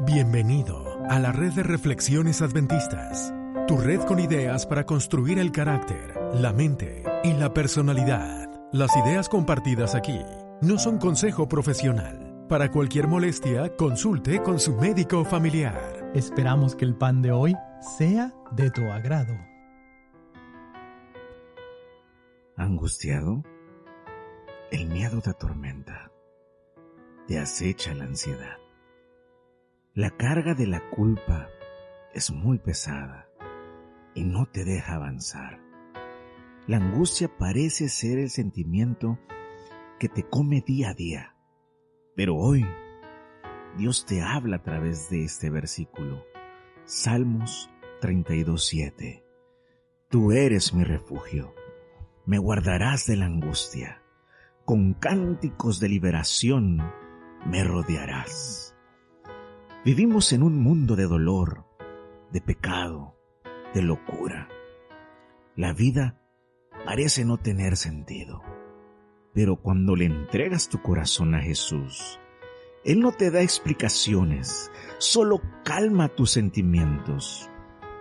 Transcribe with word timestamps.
Bienvenido 0.00 0.98
a 1.08 1.20
la 1.20 1.30
red 1.30 1.52
de 1.52 1.62
reflexiones 1.62 2.42
adventistas, 2.42 3.32
tu 3.68 3.76
red 3.76 4.00
con 4.00 4.18
ideas 4.18 4.66
para 4.66 4.84
construir 4.84 5.38
el 5.38 5.52
carácter, 5.52 6.20
la 6.34 6.52
mente 6.52 7.04
y 7.22 7.32
la 7.32 7.54
personalidad. 7.54 8.50
Las 8.72 8.90
ideas 8.96 9.28
compartidas 9.28 9.94
aquí 9.94 10.18
no 10.60 10.78
son 10.78 10.98
consejo 10.98 11.48
profesional. 11.48 12.44
Para 12.48 12.72
cualquier 12.72 13.06
molestia, 13.06 13.76
consulte 13.76 14.42
con 14.42 14.58
su 14.58 14.74
médico 14.74 15.24
familiar. 15.24 16.10
Esperamos 16.12 16.74
que 16.74 16.84
el 16.84 16.96
pan 16.96 17.22
de 17.22 17.30
hoy 17.30 17.54
sea 17.96 18.34
de 18.50 18.72
tu 18.72 18.82
agrado. 18.90 19.38
Angustiado, 22.56 23.44
el 24.72 24.86
miedo 24.88 25.20
te 25.20 25.30
atormenta, 25.30 26.10
te 27.28 27.38
acecha 27.38 27.94
la 27.94 28.04
ansiedad 28.04 28.63
la 29.96 30.10
carga 30.10 30.54
de 30.54 30.66
la 30.66 30.90
culpa 30.90 31.48
es 32.12 32.32
muy 32.32 32.58
pesada 32.58 33.28
y 34.12 34.24
no 34.24 34.46
te 34.46 34.64
deja 34.64 34.96
avanzar. 34.96 35.60
La 36.66 36.78
angustia 36.78 37.28
parece 37.28 37.88
ser 37.88 38.18
el 38.18 38.28
sentimiento 38.28 39.20
que 40.00 40.08
te 40.08 40.24
come 40.24 40.64
día 40.66 40.90
a 40.90 40.94
día. 40.94 41.36
Pero 42.16 42.34
hoy 42.34 42.66
Dios 43.78 44.04
te 44.04 44.20
habla 44.20 44.56
a 44.56 44.62
través 44.62 45.10
de 45.10 45.22
este 45.22 45.48
versículo. 45.48 46.24
Salmos 46.84 47.70
32.7. 48.00 49.22
Tú 50.08 50.32
eres 50.32 50.74
mi 50.74 50.82
refugio. 50.82 51.54
Me 52.26 52.38
guardarás 52.38 53.06
de 53.06 53.16
la 53.16 53.26
angustia. 53.26 54.02
Con 54.64 54.94
cánticos 54.94 55.78
de 55.78 55.88
liberación 55.88 56.82
me 57.46 57.62
rodearás. 57.62 58.63
Vivimos 59.84 60.32
en 60.32 60.42
un 60.42 60.62
mundo 60.62 60.96
de 60.96 61.04
dolor, 61.04 61.66
de 62.32 62.40
pecado, 62.40 63.18
de 63.74 63.82
locura. 63.82 64.48
La 65.56 65.74
vida 65.74 66.18
parece 66.86 67.26
no 67.26 67.36
tener 67.36 67.76
sentido. 67.76 68.40
Pero 69.34 69.56
cuando 69.56 69.94
le 69.94 70.06
entregas 70.06 70.70
tu 70.70 70.80
corazón 70.80 71.34
a 71.34 71.42
Jesús, 71.42 72.18
Él 72.82 73.00
no 73.00 73.12
te 73.12 73.30
da 73.30 73.42
explicaciones, 73.42 74.70
solo 74.96 75.42
calma 75.64 76.08
tus 76.08 76.30
sentimientos. 76.30 77.50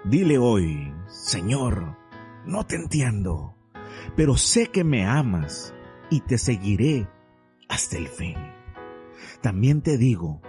Dile 0.06 0.38
hoy, 0.38 0.94
Señor, 1.08 1.98
no 2.46 2.66
te 2.66 2.78
entiendo, 2.78 3.58
pero 4.16 4.38
sé 4.38 4.68
que 4.68 4.86
me 4.86 5.06
amas 5.06 5.76
y 6.10 6.22
te 6.22 6.38
seguiré 6.38 7.10
hasta 7.68 7.98
el 7.98 8.08
fin. 8.08 8.38
También 9.42 9.82
te 9.82 9.98
digo, 9.98 10.42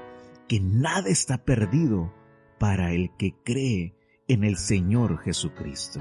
que 0.49 0.61
nada 0.61 1.09
está 1.09 1.45
perdido 1.45 2.13
para 2.59 2.93
el 2.93 3.11
que 3.17 3.35
cree 3.45 3.95
en 4.29 4.45
el 4.45 4.57
Señor 4.57 5.19
Jesucristo. 5.19 6.01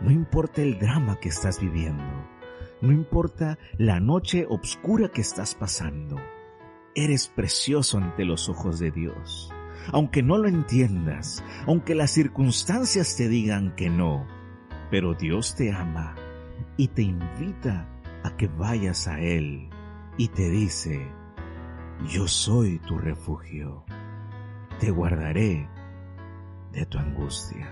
No 0.00 0.10
importa 0.10 0.62
el 0.62 0.78
drama 0.78 1.18
que 1.20 1.28
estás 1.28 1.60
viviendo, 1.60 2.04
no 2.80 2.92
importa 2.92 3.58
la 3.78 4.00
noche 4.00 4.46
oscura 4.48 5.08
que 5.08 5.20
estás 5.20 5.54
pasando, 5.54 6.16
eres 6.94 7.28
precioso 7.28 7.98
ante 7.98 8.24
los 8.24 8.48
ojos 8.48 8.78
de 8.78 8.90
Dios. 8.90 9.52
Aunque 9.92 10.22
no 10.22 10.38
lo 10.38 10.48
entiendas, 10.48 11.44
aunque 11.66 11.94
las 11.94 12.10
circunstancias 12.10 13.16
te 13.16 13.28
digan 13.28 13.74
que 13.76 13.90
no, 13.90 14.26
pero 14.90 15.14
Dios 15.14 15.54
te 15.54 15.72
ama 15.72 16.14
y 16.76 16.88
te 16.88 17.02
invita 17.02 17.88
a 18.22 18.36
que 18.36 18.48
vayas 18.48 19.06
a 19.08 19.20
Él 19.20 19.68
y 20.16 20.28
te 20.28 20.48
dice, 20.48 21.06
yo 22.08 22.28
soy 22.28 22.78
tu 22.80 22.98
refugio, 22.98 23.84
te 24.80 24.90
guardaré 24.90 25.68
de 26.72 26.86
tu 26.86 26.98
angustia. 26.98 27.68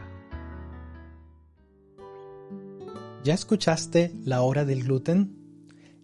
¿Ya 3.25 3.35
escuchaste 3.35 4.15
La 4.25 4.43
Hora 4.43 4.65
del 4.65 4.85
Gluten? 4.85 5.37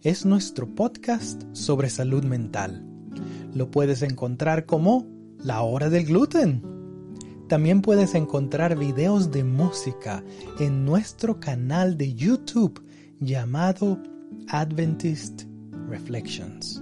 Es 0.01 0.25
nuestro 0.25 0.67
podcast 0.73 1.43
sobre 1.53 1.89
salud 1.89 2.23
mental. 2.23 2.85
Lo 3.53 3.71
puedes 3.71 4.01
encontrar 4.03 4.65
como 4.65 5.05
La 5.39 5.61
Hora 5.61 5.89
del 5.89 6.05
Gluten. 6.05 6.63
También 7.47 7.81
puedes 7.81 8.13
encontrar 8.15 8.77
videos 8.77 9.31
de 9.31 9.43
música 9.43 10.23
en 10.59 10.85
nuestro 10.85 11.39
canal 11.39 11.97
de 11.97 12.13
YouTube 12.13 12.81
llamado 13.19 14.01
Adventist 14.47 15.43
Reflections. 15.89 16.81